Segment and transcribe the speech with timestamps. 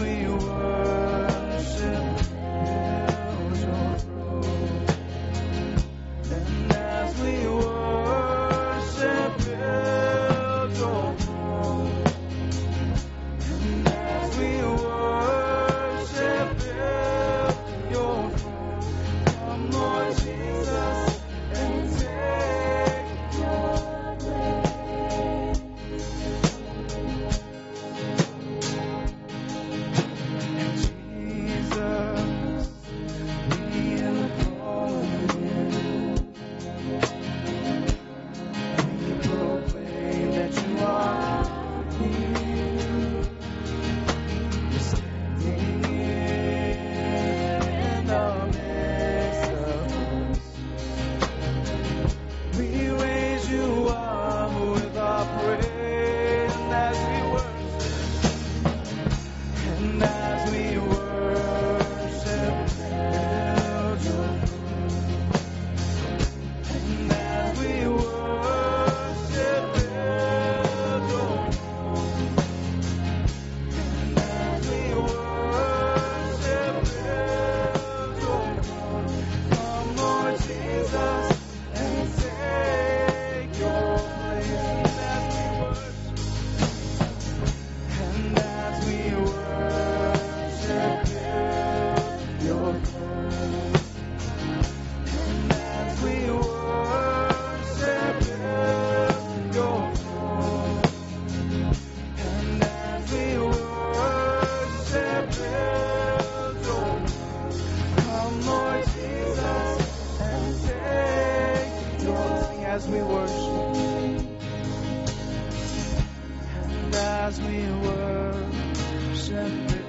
[0.00, 0.71] We were.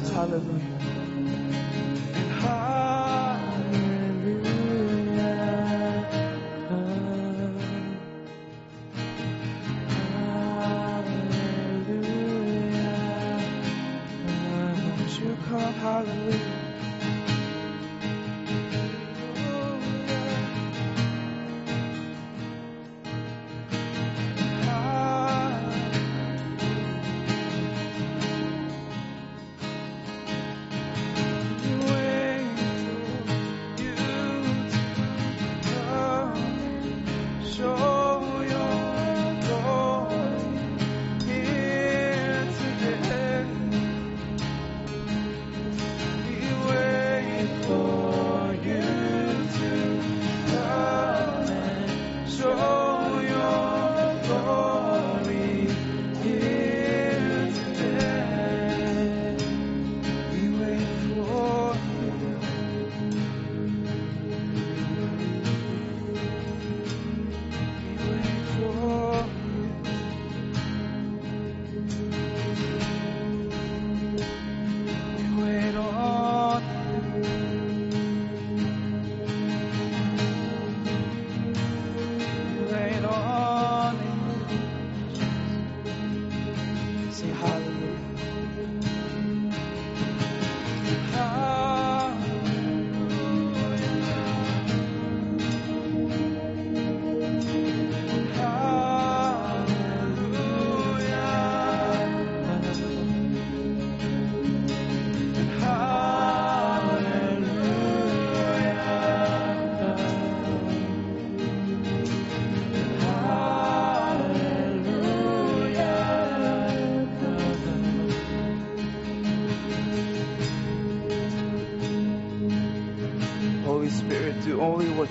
[0.00, 0.81] Hallelujah.
[54.32, 54.61] Your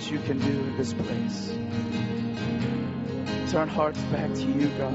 [0.01, 1.51] what you can do in this place.
[3.51, 4.93] Turn hearts back to you, God.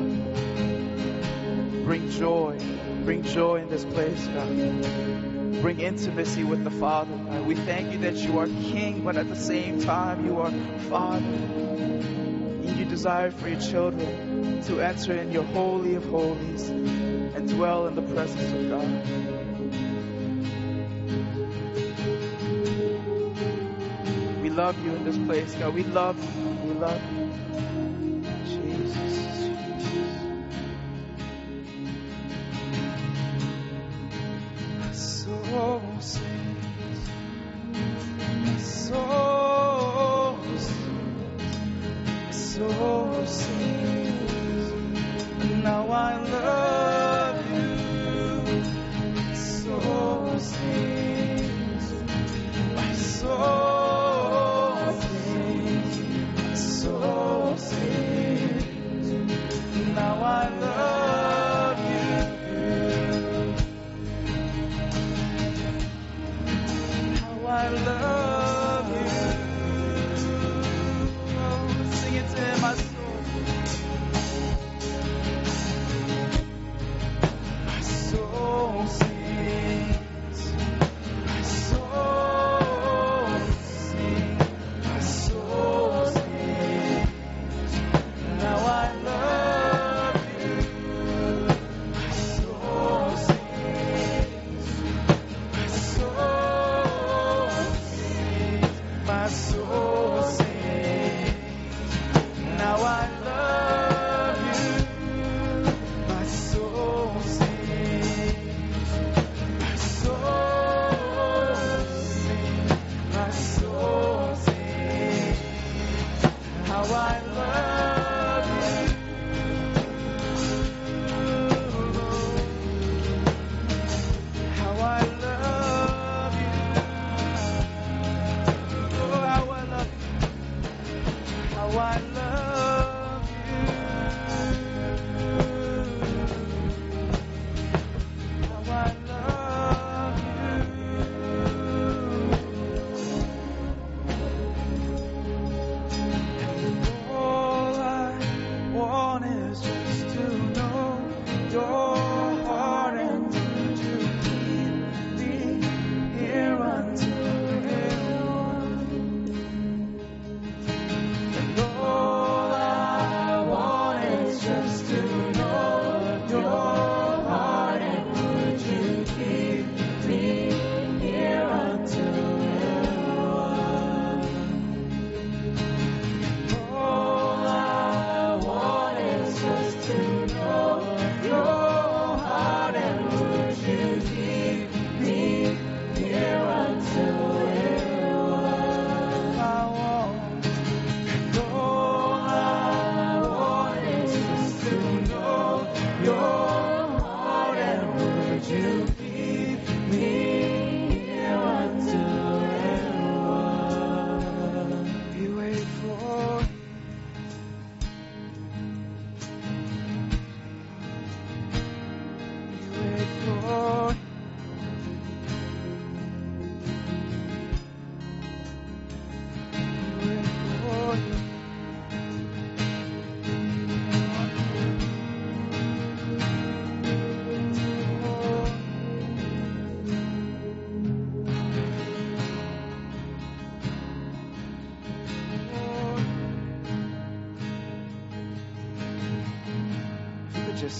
[1.84, 2.58] Bring joy.
[3.04, 5.62] Bring joy in this place, God.
[5.62, 7.46] Bring intimacy with the Father, God.
[7.46, 10.50] We thank you that you are King, but at the same time, you are
[10.88, 11.24] Father.
[11.24, 17.86] And you desire for your children to enter in your Holy of Holies and dwell
[17.86, 19.35] in the presence of God.
[24.66, 25.74] Love you in this place, God.
[25.74, 26.48] We love you.
[26.64, 27.25] We love you.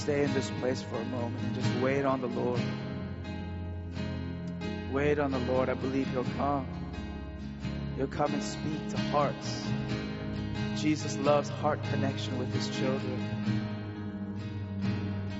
[0.07, 2.61] stay in this place for a moment and just wait on the Lord.
[4.93, 5.69] Wait on the Lord.
[5.69, 6.65] I believe He'll come.
[7.97, 9.67] He'll come and speak to hearts.
[10.77, 13.67] Jesus loves heart connection with His children.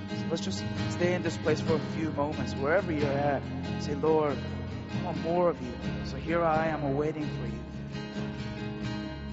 [0.09, 3.41] So let's just stay in this place for a few moments, wherever you're at.
[3.79, 4.37] Say, Lord,
[4.99, 5.71] I want more of you.
[6.03, 7.61] So here I am awaiting for you.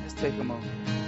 [0.01, 1.04] Let's take a moment.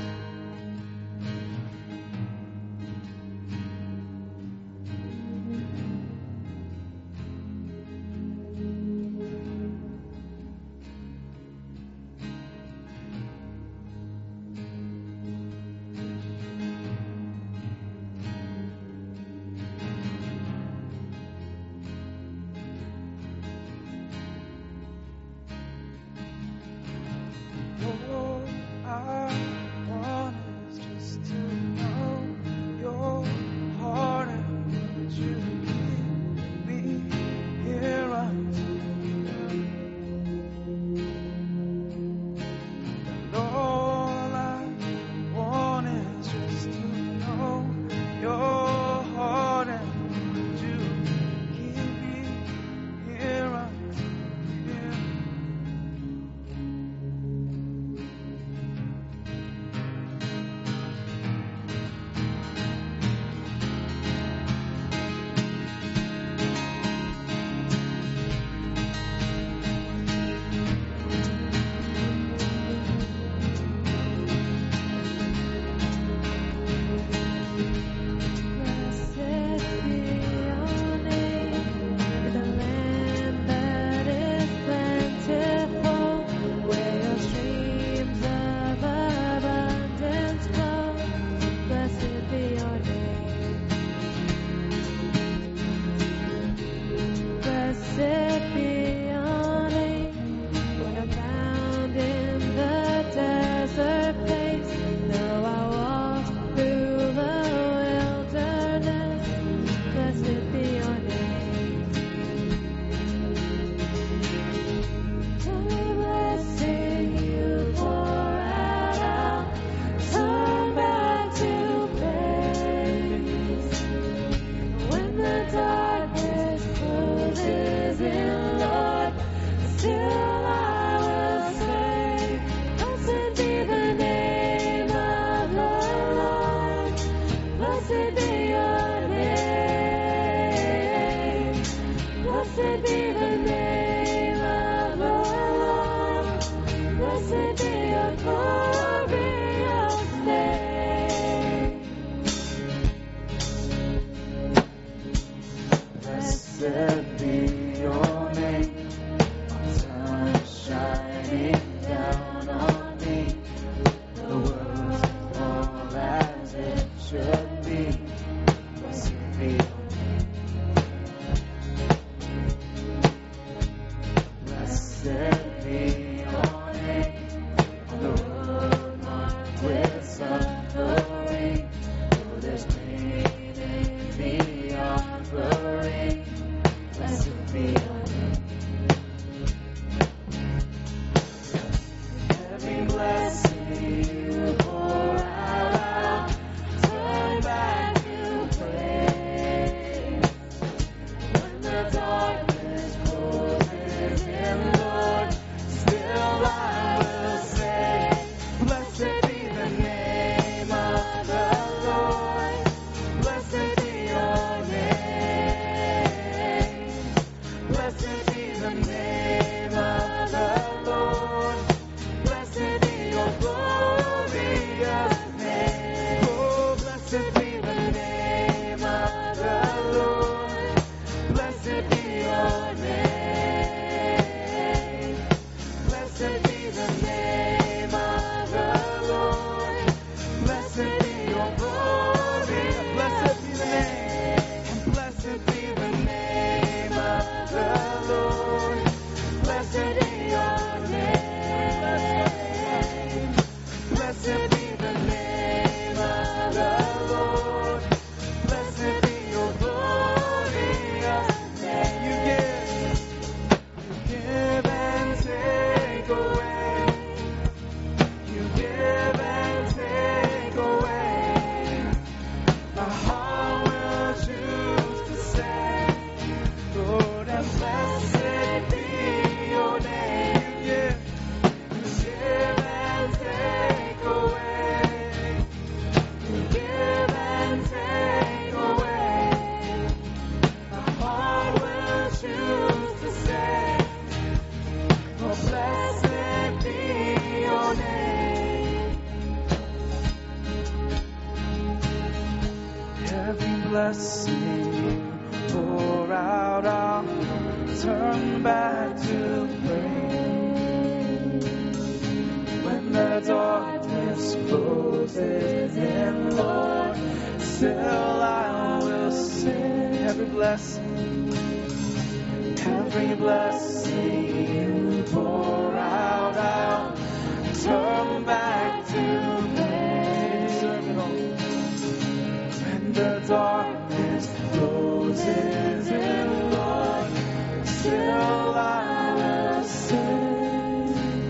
[169.38, 169.75] 可以。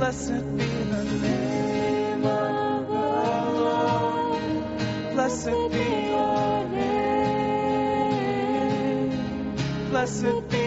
[0.07, 2.95] Blessed be the name of the
[3.59, 4.42] Lord.
[5.14, 7.51] Blessed be your name.
[9.90, 10.65] Blessed be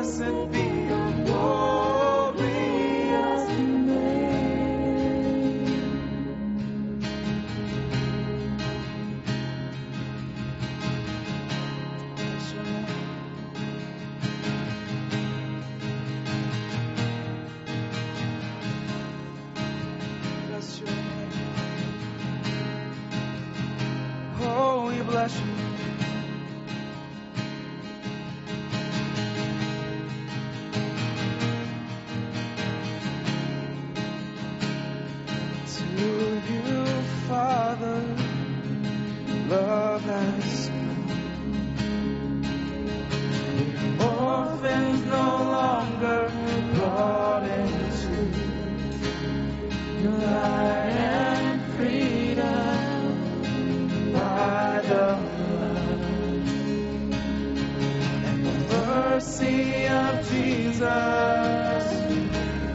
[0.00, 0.69] blessed be.
[59.20, 61.84] mercy of Jesus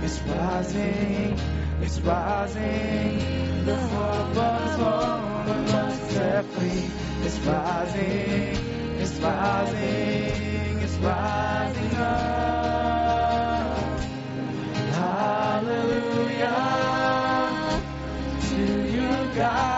[0.03, 1.39] is rising,
[1.81, 3.65] is rising.
[3.65, 6.86] The hope of all us set free
[7.25, 8.55] is rising,
[9.01, 12.29] is rising, is rising up.
[15.01, 16.51] Hallelujah
[18.49, 18.62] to
[18.93, 19.74] you, God.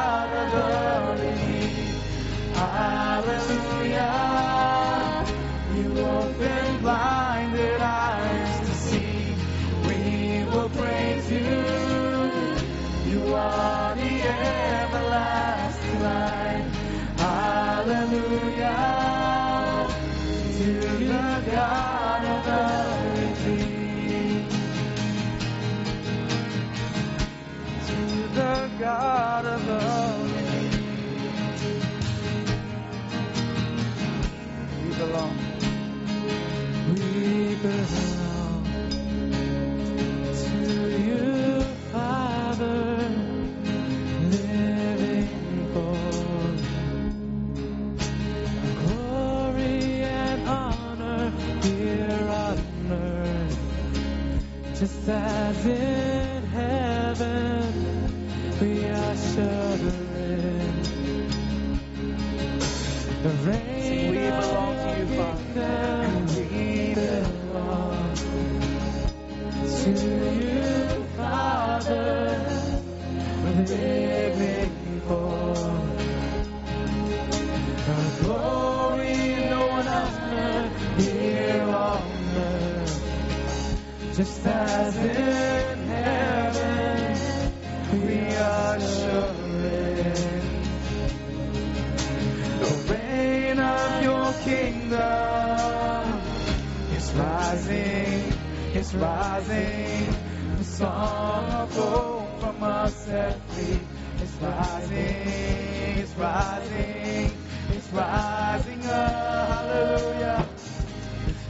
[98.88, 100.16] It's rising.
[100.60, 105.98] The song of hope from us set is rising.
[105.98, 107.32] It's rising.
[107.72, 108.82] It's rising.
[108.84, 110.48] Oh, hallelujah.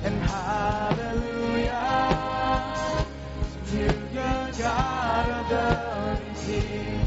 [0.04, 1.76] And hallelujah.
[3.68, 7.07] To the God of the.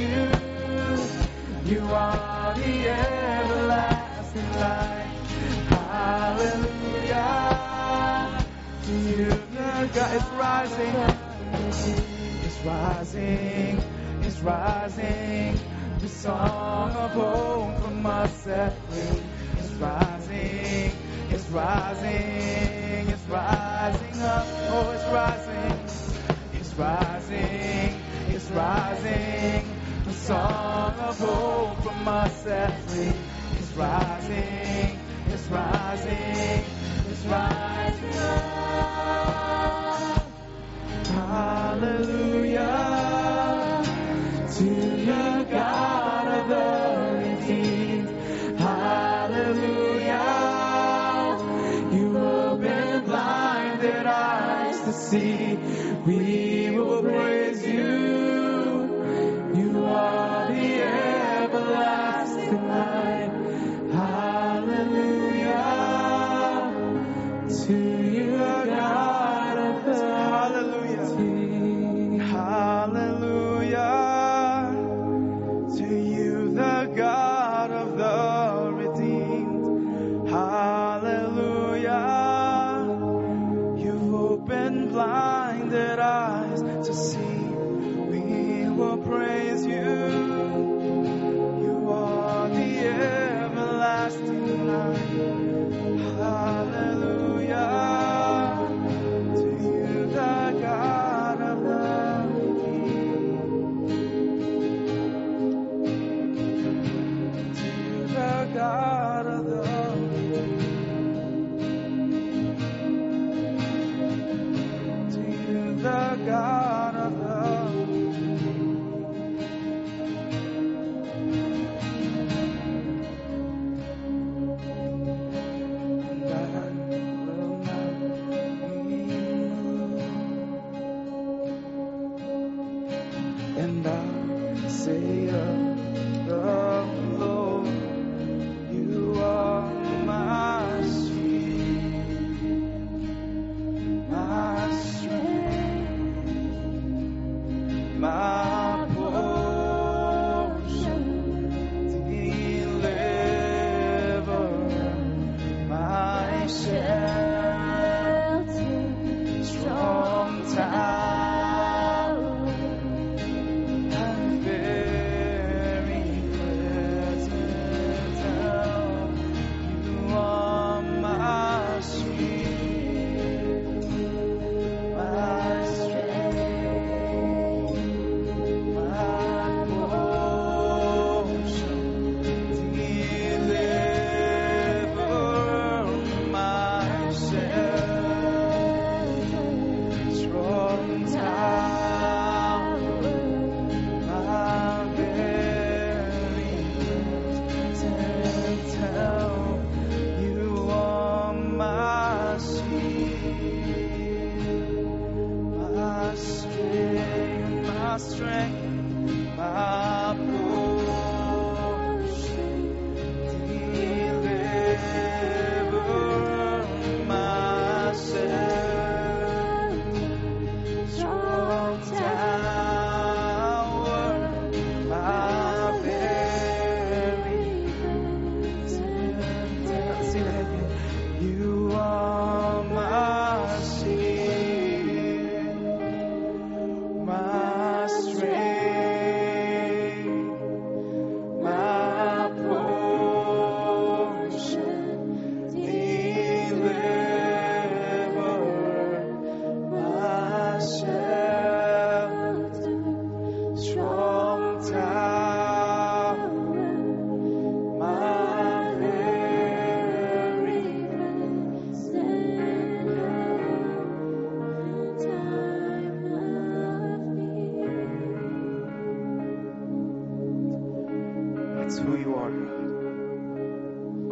[0.00, 0.28] you.
[1.64, 5.10] You are the everlasting light.
[5.68, 7.24] Hallelujah.
[8.84, 10.96] To you, the God is rising.
[12.44, 13.82] is rising.
[14.22, 15.58] It's rising.
[15.98, 20.92] The song of hope from us It's rising.
[21.30, 23.08] It's rising.
[23.08, 24.46] It's rising up.
[24.70, 25.80] Oh, it's rising.
[26.52, 28.00] It's rising.
[28.28, 29.75] It's rising
[30.26, 33.12] song of hope from my family
[33.60, 36.64] is rising, is rising,
[37.12, 39.46] is rising up.
[41.06, 42.64] Hallelujah
[44.56, 46.05] to your God.